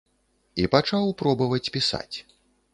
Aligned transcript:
І 0.63 0.65
пачаў 0.77 1.13
пробаваць 1.21 1.63
пісаць. 1.79 2.17